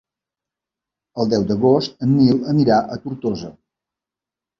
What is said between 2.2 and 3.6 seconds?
Nil anirà a Tortosa.